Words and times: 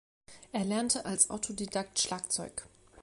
Er 0.51 0.65
lernte 0.65 1.05
als 1.05 1.29
Autodidakt 1.29 1.99
Schlagzeug. 1.99 2.65